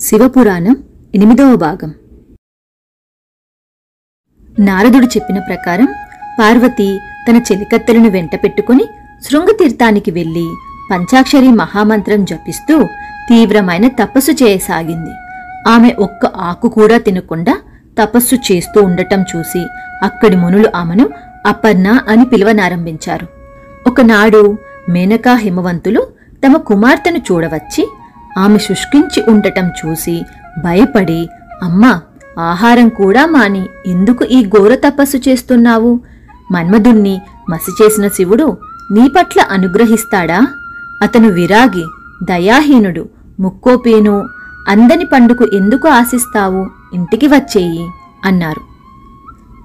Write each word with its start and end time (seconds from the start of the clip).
శివపురాణం 0.00 0.76
ఎనిమిదవ 1.14 1.56
భాగం. 1.56 1.94
నారదుడు 4.58 5.06
చెప్పిన 5.06 5.38
ప్రకారం 5.38 5.88
పార్వతి 6.40 6.98
తన 7.28 7.36
చెలికత్తెలను 7.36 8.10
వెంట 8.10 8.34
పెట్టుకుని 8.34 8.84
శృంగతీర్థానికి 9.24 10.10
వెళ్ళి 10.10 10.46
పంచాక్షరి 10.90 11.48
మహామంత్రం 11.48 12.24
జపిస్తూ 12.24 12.84
తీవ్రమైన 13.28 13.88
తపస్సు 13.88 14.44
చేయసాగింది. 14.44 15.10
ఆమె 15.70 15.90
ఒక్క 15.90 16.26
ఆకు 16.26 16.68
కూడా 16.68 16.98
తినకుండా 16.98 17.60
తపస్సు 17.98 18.34
చేస్తూ 18.34 18.82
ఉండటం 18.82 19.24
చూసి 19.36 19.66
అక్కడి 20.02 20.36
మునులు 20.36 20.70
ఆమెను 20.76 21.10
అపర్ణ 21.46 22.00
అని 22.08 22.24
పిలవనారంభించారు. 22.24 23.26
ఒకనాడు 23.86 24.58
మేనకా 24.88 25.34
హిమవంతులు 25.34 26.06
తమ 26.46 26.56
కుమార్తెను 26.56 27.18
చూడవచ్చి 27.18 27.88
ఆమె 28.38 28.58
శుష్కించి 28.58 29.22
ఉండటం 29.28 29.68
చూసి 29.68 30.22
భయపడి 30.58 31.28
అమ్మా 31.62 32.00
ఆహారం 32.38 32.88
కూడా 32.88 33.26
మాని 33.26 33.66
ఎందుకు 33.86 34.24
ఈ 34.24 34.46
ఘోర 34.46 34.74
తపస్సు 34.74 35.16
చేస్తున్నావు? 35.16 36.00
మన్మధుణ్ణి 36.52 37.20
మసి 37.50 37.84
చేసిన 37.84 38.08
శివుడు 38.08 38.56
నీ 38.92 39.08
పట్ల 39.08 39.40
అనుగ్రహిస్తాడా? 39.50 40.46
అతను 41.02 41.28
విరాగి 41.28 41.84
దయాహీనుడు 42.22 43.08
ముక్కోపేను 43.40 44.28
అందని 44.68 45.04
పండుకు 45.04 45.44
ఎందుకు 45.52 45.88
ఆశిస్తావు? 45.88 46.66
ఇంటికి 46.94 47.26
వచ్చేయి 47.26 47.88
అన్నారు. 48.24 48.60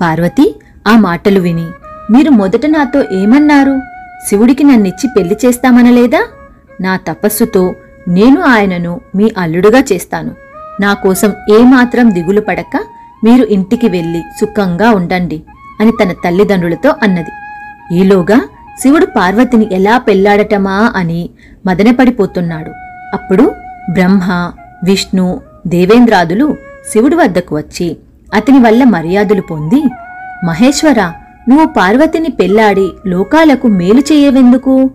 పార్వతి 0.02 0.56
ఆ 0.88 0.98
మాటలు 0.98 1.40
విని 1.40 1.67
మీరు 2.12 2.30
మొదట 2.30 2.66
నాతో 2.66 3.04
ఏమన్నారు? 3.12 3.81
శివుడికి 4.30 4.64
నన్నిచ్చి 4.64 5.09
పెళ్ళి 5.17 5.38
చేస్తామనలేదా? 5.45 6.26
నా 6.81 6.98
తపస్సుతో 6.98 7.76
నేను 8.09 8.41
ఆయనను 8.41 9.02
మీ 9.16 9.31
అల్లుడుగా 9.38 9.80
చేస్తాను. 9.80 10.31
నా 10.81 10.94
కోసం 10.94 11.34
ఏమాత్రం 11.52 12.13
దిగులు 12.13 12.41
పడక 12.41 12.75
మీరు 13.23 13.44
ఇంటికి 13.44 13.88
వెళ్ళి 13.88 14.22
సుఖంగా 14.42 14.92
ఉండండి 14.92 15.42
అని 15.81 15.92
తన 15.92 16.11
తల్లిదండ్రులతో 16.25 16.95
అన్నది. 17.03 17.31
ఈలోగా 17.95 18.42
శివుడు 18.81 19.06
పార్వతిని 19.06 19.67
ఎలా 19.72 19.97
పెళ్ళాడటమా 19.97 20.94
అని 20.95 21.30
మదనపడిపోతున్నాడు. 21.66 22.72
అప్పుడు 23.14 23.52
బ్రహ్మ 23.89 24.52
విష్ణు 24.84 25.41
దేవేంద్రాదులు 25.67 26.56
శివుడి 26.94 27.16
వద్దకు 27.16 27.56
వచ్చి 27.56 27.97
అతని 28.34 28.59
వల్ల 28.59 28.84
మర్యాదలు 28.84 29.41
పొంది 29.41 29.81
మహేశ్వర 30.45 31.02
నువ్వు 31.50 31.66
పార్వతిని 31.67 32.30
పెళ్ళాడి 32.30 32.88
లోకాలకు 33.08 33.67
మేలు 33.67 34.00
చేయవెందుకు? 34.00 34.91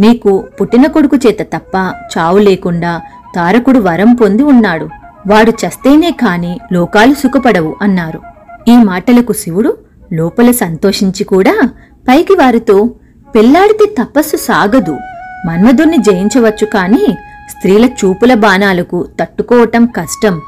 నీకు 0.00 0.48
పుట్టిన 0.60 0.86
కొడుకు 0.86 1.16
చేత 1.16 1.42
తప్ప 1.42 1.76
చావు 2.18 2.38
లేకుండా 2.38 3.00
తారకుడు 3.34 3.78
వరం 3.78 4.14
పొంది 4.14 4.42
ఉన్నాడు. 4.42 4.88
వాడు 5.26 5.50
చస్తేనే 5.50 6.10
కాని 6.10 6.60
లోకాలు 6.72 7.14
సుఖపడవు 7.14 7.76
అన్నారు. 7.82 8.20
ఈ 8.68 8.76
మాటలకు 8.76 9.32
శివుడు 9.32 9.76
లోపల 10.12 10.50
సంతోషించి 10.50 11.24
కూడా 11.24 11.68
పైకి 12.08 12.32
వారితో 12.32 12.90
పెళ్ళాడితే 13.34 13.94
తపస్సు 14.02 14.36
సాగదు. 14.36 14.98
మన్మధుణ్ణి 15.46 15.96
జయించవచ్చు 15.96 16.66
కాని 16.66 17.04
స్త్రీల 17.50 17.84
చూపుల 17.84 18.34
బాణాలకు 18.34 19.08
తట్టుకోవటం 19.20 19.86
కష్టం. 19.86 20.40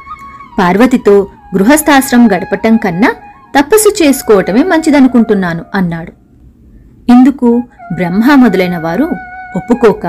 పార్వతితో 0.58 1.26
గృహస్థాశ్రం 1.54 2.28
గడపటం 2.32 2.76
కన్నా 2.76 3.14
తపస్సు 3.58 4.04
చేసుకోవటమే 4.04 4.62
మంచిదనుకుంటున్నాను 4.62 5.64
అన్నాడు. 5.74 6.12
ఇందుకు 7.12 7.62
బ్రహ్మ 7.92 8.34
మొదలైన 8.34 8.78
వారు 8.78 9.08
ఒప్పుకోక 9.56 10.06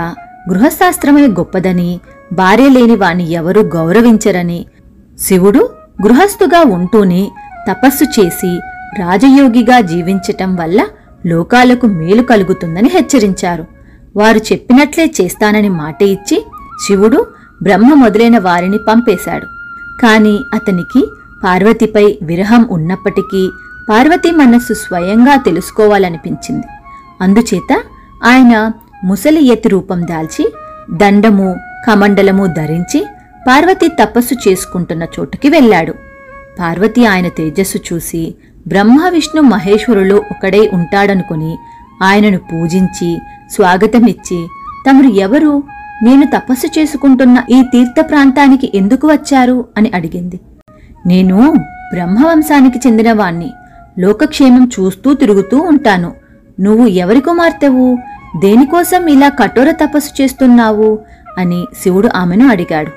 గృహశాస్త్రమే 0.50 1.28
గొప్పదని 1.28 2.00
భార్య 2.34 2.70
లేని 2.70 2.96
వాణ్ణి 2.96 3.32
ఎవరూ 3.32 3.62
గౌరవించరని 3.62 4.66
శివుడు 5.20 5.70
గృహస్థుగా 6.04 6.74
ఉంటూనే 6.74 7.32
తపస్సు 7.70 8.04
చేసి 8.04 8.60
రాజయోగిగా 9.00 9.82
జీవించటం 9.82 10.56
వల్ల 10.56 10.86
లోకాలకు 11.26 11.88
మేలు 11.88 12.24
కలుగుతుందని 12.24 12.90
హెచ్చరించారు. 12.90 13.66
వారు 14.16 14.38
చెప్పినట్లే 14.38 15.12
చేస్తానని 15.22 15.70
మాట 15.70 16.04
ఇచ్చి 16.04 16.46
శివుడు 16.88 17.28
బ్రహ్మ 17.64 17.94
మొదలైన 17.94 18.40
వారిని 18.40 18.78
పంపేశాడు. 18.78 19.46
కాని 20.02 20.40
అతనికి 20.54 21.08
పార్వతిపై 21.44 22.18
విరహం 22.22 22.68
ఉన్నప్పటికీ 22.72 23.50
పార్వతి 23.90 24.32
మనస్సు 24.32 24.74
స్వయంగా 24.74 25.36
తెలుసుకోవాలనిపించింది. 25.36 26.66
అందుచేత 27.22 27.82
ఆయన 28.26 28.72
ముసలి 29.04 29.48
ఎత్తి 29.48 29.70
రూపం 29.70 30.02
దాల్చి 30.02 30.54
దండము 30.92 31.56
కమండలము 31.88 32.46
ధరించి 32.46 33.06
పార్వతి 33.48 33.88
తపస్సు 33.88 34.50
చేసుకుంటున్న 34.50 35.04
చోటుకి 35.04 35.50
వెళ్ళాడు. 35.50 35.94
పార్వతి 36.60 37.06
ఆయన 37.06 37.28
తేజస్సు 37.28 37.78
చూసి 37.78 38.36
బ్రహ్మ 38.68 39.10
విష్ణు 39.10 39.42
మహేశ్వరులో 39.42 40.16
ఒకడై 40.16 40.70
ఉంటాడనుకుని 40.74 41.58
ఆయనను 42.04 42.38
పూజించి 42.38 43.18
స్వాగతమిచ్చి 43.52 44.48
తమరు 44.90 45.08
ఎవరు? 45.08 45.64
నేను 46.04 46.26
తపస్సు 46.26 46.80
చేసుకుంటున్న 46.80 47.44
ఈ 47.50 47.62
తీర్థ 47.62 48.10
ప్రాంతానికి 48.10 48.72
ఎందుకు 48.76 49.08
వచ్చారు? 49.08 49.66
అని 49.78 49.92
అడిగింది. 49.96 50.40
నేను 51.08 51.54
బ్రహ్మవంశానికి 51.94 52.80
చెందినవాణ్ణి. 52.88 53.52
లోకక్షేమం 54.00 54.72
చూస్తూ 54.80 55.14
తిరుగుతూ 55.14 55.58
ఉంటాను. 55.58 56.14
నువ్వు 56.60 56.88
ఎవరి 56.88 57.22
కుమార్తెవు? 57.22 57.98
దేనికోసం 58.40 59.08
ఇలా 59.08 59.30
కఠోర 59.30 59.72
తపస్సు 59.72 60.22
చేస్తున్నావు? 60.22 61.00
అని 61.38 61.66
శివుడు 61.84 62.10
ఆమెను 62.16 62.50
అడిగాడు. 62.50 62.92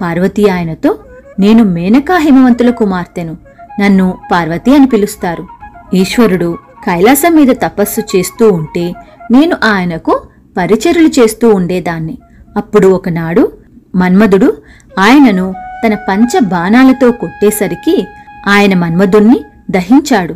పార్వతి 0.00 0.48
ఆయనతో 0.50 0.98
నేను 1.40 1.64
మేనకా 1.64 2.16
హిమవంతుల 2.16 2.70
కుమార్తెను. 2.70 3.36
నన్ను 3.80 4.18
పార్వతి 4.32 4.74
అని 4.74 4.86
పిలుస్తారు. 4.86 5.46
ఈశ్వరుడు 5.94 6.58
కైలాసం 6.84 7.34
మీద 7.34 7.48
తపస్సు 7.48 8.16
చేస్తూ 8.16 8.52
ఉంటే 8.52 8.94
నేను 9.30 9.56
ఆయనకు 9.64 10.22
పరిచరులు 10.56 11.08
చేస్తూ 11.08 11.54
ఉండేదాన్ని. 11.54 12.18
అప్పుడు 12.56 12.88
ఒకనాడు 12.88 13.52
మన్మధుడు 13.94 14.56
ఆయనను 14.98 15.54
తన 15.86 15.94
పంచ 15.94 16.38
బాణాలతో 16.42 17.10
కొట్టేసరికి 17.10 18.06
ఆయన 18.48 18.78
మన్మధుణ్ణి 18.78 19.40
దహించాడు. 19.70 20.34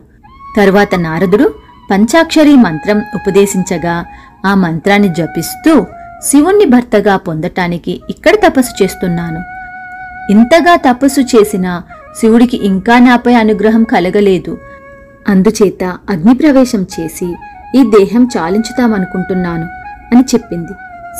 తరువాత 0.57 0.95
నారదుడు 0.95 1.55
పంచాక్షరి 1.91 2.57
మంత్రం 2.57 2.99
ఉపదేశించగా 2.99 4.05
ఆ 4.47 4.55
మంత్రాన్ని 4.55 5.09
జపిస్తూ 5.09 5.87
శివుణ్ణి 6.27 6.65
భర్తగా 6.65 7.17
పొందటానికి 7.17 8.01
ఇక్కడ 8.11 8.35
తపస్సు 8.35 8.83
చేస్తున్నాను. 8.83 9.41
ఇంతగా 10.33 10.77
తపస్సు 10.77 11.21
చేసినా 11.21 11.83
శివుడికి 12.21 12.67
ఇంకా 12.67 12.99
నాపై 12.99 13.35
అనుగ్రహం 13.35 13.85
కలగలేదు. 13.85 14.59
అందుచేత 15.29 15.85
అగ్నిప్రవేశం 15.85 16.87
చేసి 17.01 17.35
ఈ 17.77 17.83
దేహం 17.99 18.29
చాలించుతామనుకుంటున్నాను 18.37 19.65
అని 20.15 20.25
చెప్పింది. 20.35 20.73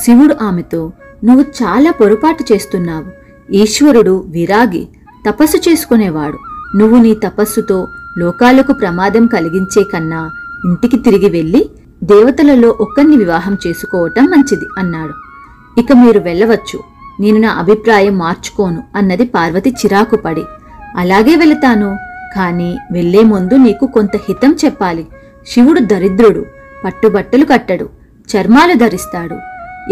శివుడు 0.05 0.37
ఆమెతో 0.43 0.93
నువ్వు 1.25 1.43
చాలా 1.43 1.91
పొరపాటు 1.91 2.53
చేస్తున్నావు. 2.53 3.05
ఈశ్వరుడు 3.53 4.25
విరాగి 4.29 4.89
తపస్సు 5.29 5.71
చేసుకునేవాడు. 5.71 6.39
నువ్వు 6.77 6.99
నీ 6.99 7.15
తపస్సుతో 7.15 7.89
లోకాలకు 8.19 8.73
ప్రమాదం 8.73 9.27
కలిగించే 9.27 9.83
కన్నా 9.83 10.31
ఇంటికి 10.65 10.97
తిరిగి 10.97 11.31
వెళ్ళి 11.31 11.71
దేవతలలో 12.03 12.69
ఒక్కరిని 12.81 13.17
వివాహం 13.17 13.57
చేసుకోవటం 13.67 14.25
మంచిది 14.25 14.65
అన్నాడు. 14.79 15.15
ఇక 15.81 15.93
మీరు 15.93 16.21
వెళ్ళవచ్చు. 16.21 16.81
నేను 17.21 17.41
నా 17.41 17.49
అభిప్రాయం 17.49 18.19
మార్చుకోను 18.19 18.83
అన్నది 18.95 19.25
పార్వతి 19.25 19.71
చిరాకుపడి. 19.71 20.45
అలాగే 20.97 21.37
వెళతాను. 21.37 21.97
కాని 22.37 22.77
వెళ్ళే 22.93 23.23
ముందు 23.23 23.55
నీకు 23.55 23.87
కొంత 23.87 24.17
హితం 24.17 24.57
చెప్పాలి. 24.65 25.07
శివుడు 25.47 25.81
దరిద్రుడు 25.81 26.45
పట్టుబట్టలు 26.85 27.45
కట్టడు 27.45 27.89
చర్మాలు 28.29 28.75
ధరిస్తాడు. 28.75 29.37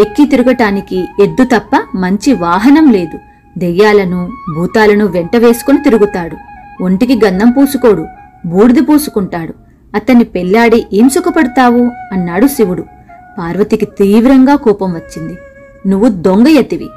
ఎక్కి 0.00 0.26
తిరగటానికి 0.26 1.08
ఎద్దు 1.20 1.44
తప్ప 1.44 1.70
మంచి 1.94 2.32
వాహనం 2.32 2.92
లేదు. 2.92 3.18
దెయ్యాలను 3.58 4.30
భూతాలను 4.54 5.06
వెంట 5.06 5.36
వేసుకుని 5.36 5.82
తిరుగుతాడు. 5.82 6.36
ఒంటికి 6.84 7.20
గంధం 7.24 7.50
పూసుకోడు 7.50 8.06
బూడిద 8.46 8.88
పూసుకుంటాడు. 8.88 9.54
అతన్ని 9.94 10.24
పెళ్ళాడి 10.24 10.86
ఏం 10.92 11.08
సుఖపడతావు? 11.08 11.90
అన్నాడు 12.12 12.46
శివుడు. 12.46 12.82
పార్వతికి 13.38 13.86
తీవ్రంగా 13.86 14.56
కోపం 14.56 14.92
వచ్చింది. 14.92 15.38
నువ్వు 15.86 16.08
దొంగ 16.08 16.48
ఎత్తివి 16.48 16.88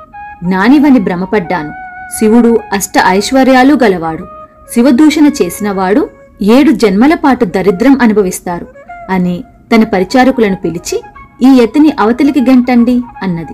జ్ఞానివని 0.44 1.00
భ్రమపడ్డాను. 1.00 1.74
శివుడు 2.20 2.60
అష్ట 2.74 2.92
ఐశ్వర్యాలు 3.08 3.74
గలవాడు. 3.84 4.26
శివదూషణ 4.74 5.30
చేసినవాడు 5.42 6.10
ఏడు 6.42 6.72
జన్మల 6.72 7.14
పాటు 7.14 7.46
దరిద్రం 7.46 7.98
అనుభవిస్తారు 8.02 8.68
అని 9.10 9.44
తన 9.76 9.84
పరిచారకులను 9.84 10.56
పిలిచి 10.56 11.02
ఈ 11.44 11.62
ఎత్తిని 11.62 11.94
అవతలికి 12.00 12.42
గంటండి 12.42 13.02
అన్నది. 13.24 13.54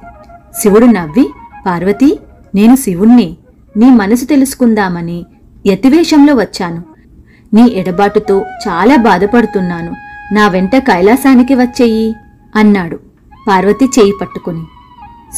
శివుడు 0.61 0.85
నవ్వి 0.85 1.29
పార్వతి 1.65 2.19
నేను 2.55 2.75
శివుణ్ణి 2.75 3.37
నీ 3.77 3.89
మనసు 3.89 4.25
తెలుసుకుందామని 4.25 5.25
యతివేషంలో 5.65 6.33
వచ్చాను. 6.35 6.90
నీ 7.53 7.71
ఎడబాటుతో 7.75 8.45
చాలా 8.67 8.95
బాధపడుతున్నాను. 8.95 9.93
నా 10.33 10.47
వెంట 10.47 10.75
కైలాసానికి 10.75 11.55
వచ్చేయి 11.55 12.15
అన్నాడు 12.55 12.99
పార్వతి 13.47 13.85
చేయి 13.85 14.13
పట్టుకుని. 14.21 14.63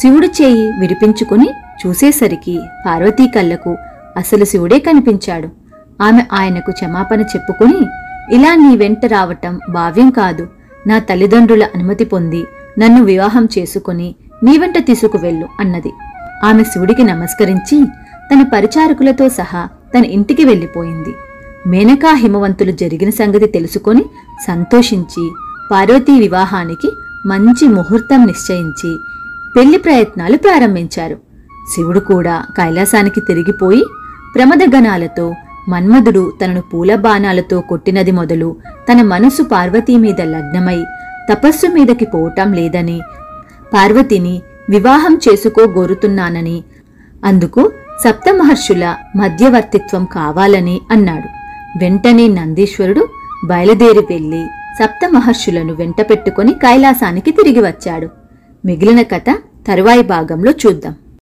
శివుడు 0.00 0.26
చేయి 0.26 0.72
విడిపించుకుని 0.80 1.50
చూసేసరికి 1.86 2.60
పార్వతీ 2.86 3.26
కళ్ళకు 3.26 3.76
అసలు 4.16 4.44
శివుడే 4.44 4.78
కనిపించాడు. 4.78 5.48
ఆమె 6.02 6.22
ఆయనకు 6.32 6.70
క్షమాపణ 6.70 7.20
చెప్పుకుని 7.20 7.80
ఇలా 8.34 8.54
నీ 8.54 8.76
వెంట 8.76 9.06
రావటం 9.06 9.60
భావ్యం 9.70 10.10
కాదు. 10.10 10.46
నా 10.86 10.98
తల్లిదండ్రుల 10.98 11.64
అనుమతి 11.74 12.04
పొంది 12.04 12.44
నన్ను 12.78 13.02
వివాహం 13.02 13.48
చేసుకుని 13.58 14.14
నీ 14.42 14.58
వెంట 14.58 14.86
తీసుకువెళ్ళు 14.86 15.48
అన్నది. 15.60 15.92
ఆమె 16.44 16.64
శివుడికి 16.64 17.02
నమస్కరించి 17.02 17.84
తన 18.30 18.42
పరిచారకులతో 18.42 19.28
సహా 19.28 19.68
తన 19.98 20.04
ఇంటికి 20.04 20.44
వెళ్ళిపోయింది. 20.44 21.14
మేనకా 21.66 22.10
హిమవంతులు 22.12 22.72
జరిగిన 22.72 23.10
సంగతి 23.10 23.46
తెలుసుకొని 23.46 24.04
సంతోషించి 24.46 25.30
పార్వతీ 25.70 26.12
వివాహానికి 26.20 26.88
మంచి 27.26 27.66
ముహూర్తం 27.66 28.26
నిశ్చయించి 28.26 28.98
పెళ్ళి 29.56 29.78
ప్రయత్నాలు 29.78 30.36
ప్రారంభించారు. 30.36 31.16
శివుడు 31.74 32.00
కూడా 32.00 32.44
కైలాసానికి 32.56 33.20
తిరిగిపోయి 33.20 33.82
ప్రమదగణాలతో 34.34 35.34
మన్మధుడు 35.68 36.32
తనను 36.40 36.60
పూల 36.60 36.94
బాణాలతో 36.94 37.60
కొట్టినది 37.60 38.12
మొదలు 38.12 38.56
తన 38.88 39.02
మనసు 39.02 39.42
పార్వతీ 39.42 39.96
మీద 39.96 40.20
లగ్నమై 40.20 40.84
తపస్సు 41.30 41.66
మీదకి 41.66 42.04
పోవటం 42.04 42.52
లేదని 42.52 43.00
పార్వతిని 43.72 44.42
వివాహం 44.70 45.20
చేసుకోగోరుతున్నానని 45.28 46.64
అందుకు 47.24 47.72
సప్తమహర్షుల 48.04 48.96
మధ్యవర్తిత్వం 49.16 50.04
కావాలని 50.04 50.80
అన్నాడు. 50.90 51.43
వెంటనే 51.76 52.28
నందీశ్వరుడు 52.28 53.08
బయలుదేరి 53.46 53.98
వెళ్ళి 53.98 54.46
సప్తమహర్షులను 54.82 55.72
వెంట 55.74 56.00
పెట్టుకుని 56.00 56.52
కైలాసానికి 56.52 57.30
తిరిగి 57.30 57.60
వచ్చాడు. 57.60 58.08
మిగిలిన 58.64 59.02
కథ 59.02 59.34
తరువాయి 59.68 60.02
భాగంలో 60.02 60.50
చూద్దాం. 60.50 60.94